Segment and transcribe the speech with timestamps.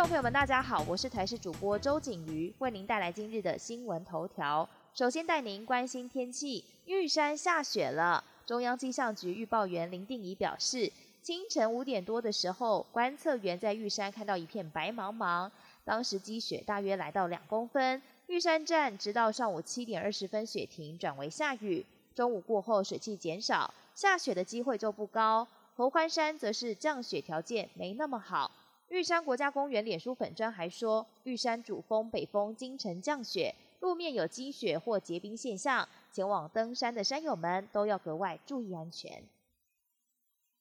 [0.00, 4.66] 众朋友们，大家好，我是台视主播周景瑜，为您带来今日的新闻头条。
[4.94, 8.24] 首先带您关心天气，玉山下雪了。
[8.46, 10.90] 中央气象局预报员林定仪表示，
[11.20, 15.50] 清晨五点多的时候，观测员在玉山看到一片白茫茫，
[15.84, 18.00] 当时积雪大约来到两公分。
[18.28, 21.84] 玉山站直到上午七点二十分雪停，转为下雨。
[22.14, 25.46] 中午过后水汽减少，下雪的机会就不高。
[25.76, 28.50] 合欢山则是降雪条件没那么好。
[28.90, 39.22] 玉山国家公园脸书粉砖还说，玉山主峰北峰今晨降雪，路面有积雪或结冰现象，前往登山的山友们都要格外注意安全。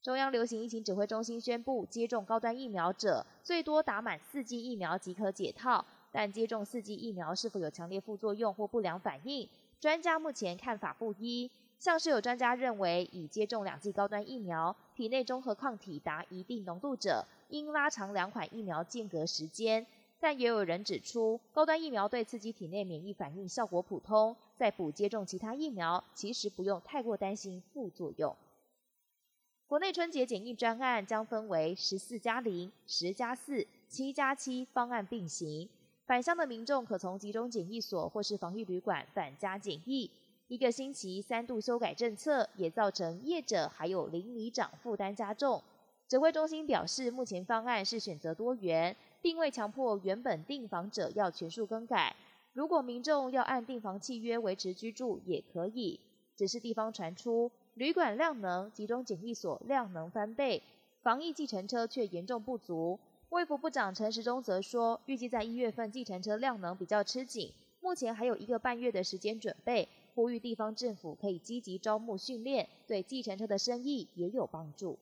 [0.00, 9.48] 中央流行疫情指挥中心宣布，接种高端疫苗者最多打满四剂疫苗即可解套，但接种四剂疫苗是否有强烈副作用或不良反应，
[9.80, 11.50] 专家目前看法不一。
[11.82, 19.84] 像是有专家认为，已接种两剂高端疫苗，体内中和抗体达一定浓度者，应拉长两款疫苗间隔时间。
[20.20, 28.32] 但也有人指出，高端疫苗对刺激体内免疫反应效果普通，在补接种其他疫苗，其实不用太过担心副作用。
[29.66, 35.68] 国内春节检疫专案将分为十四加零、十加四、七加七方案并行，
[36.06, 40.08] 返乡的民众可从集中检疫所或是防疫旅馆返家检疫。
[40.52, 45.62] 一个星期三度修改政策，也造成业者还有邻里长负担加重。
[46.06, 52.14] 指挥中心表示，目前方案是选择多元，并未强迫原本订房者要全数更改。
[52.52, 55.98] 如果民众要按订房契约维持居住，也可以。
[56.36, 60.62] 只是地方传出旅馆量能、集中检疫所量能翻倍，
[61.02, 63.00] 防疫计程车却严重不足。
[63.30, 69.88] 卫福部长陈时中则说，预计在一月份计程车量能比较吃紧，目前还有一个半月的时间准备。
[70.14, 74.98] 呼吁地方政府可以积极招募训练，对计程车的生意也有帮助。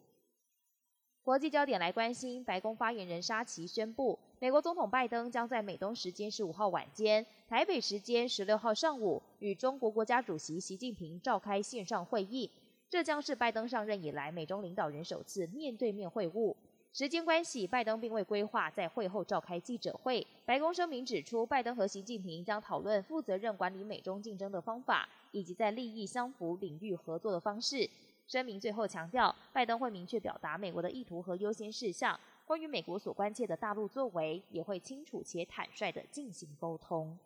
[1.23, 12.51] 国际焦点来关心，白宫发言人沙奇宣布，美国总统拜登将在美东时间十五号晚间、台北时间十六号上午与中国国家主席习近平召开线上会议，
[12.89, 16.55] 这将是拜登上任以来美中领导人首次面对面会晤。
[16.93, 20.27] 时间关系，拜登并未规划在会后召开记者会。
[20.45, 27.89] 白宫声明指出，拜登和习近平将讨论负责任管理美中竞争的方法，以及在利益相符领域合作的方式。
[28.27, 37.17] 声明最后强调，拜登会明确表达美国的意图和优先事项，关于美国所关切的大陆作为，也会清楚且坦率地进行沟通。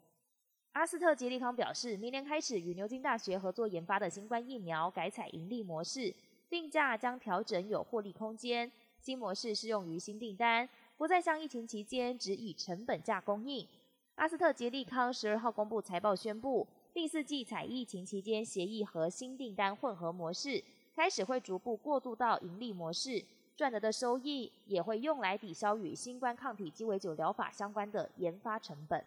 [0.73, 6.15] 阿斯特吉利康表示，明年开始与牛津大学合作研发的新冠疫苗改采盈利模式，
[6.51, 8.71] 定价将调整有获利空间。
[9.05, 10.67] 新模式适用于新订单，
[10.97, 13.69] 不再像疫情期间只以成本价供应。
[14.15, 20.65] 阿斯特捷利康十二号公布财报，宣布第四季采疫情期间协议和新订单混合模式，
[20.97, 23.23] 开始会逐步过渡到盈利模式，
[23.55, 29.05] 赚得的收益也会用来抵消与新冠抗体鸡尾酒疗法相关的研发成本。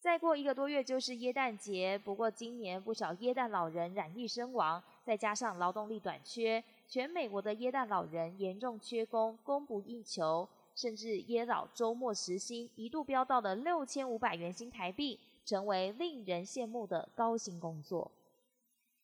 [0.00, 6.64] 再过一个多月就是耶诞节，不过今年不少耶诞老人染疫身亡，再加上劳动力短缺。
[6.88, 18.10] 全美国的耶诞老人严重缺工，供不应求，甚至耶老周末时薪一度飙到了六千五百元新台币，成为令人羡慕的高薪工作。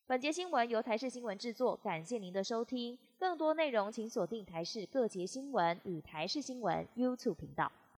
[0.07, 2.97] 本节新闻由台视新闻制作，感谢您的收听。
[3.19, 7.71] 更多内容请锁定台视各节新闻与台视新闻 YouTube 频道。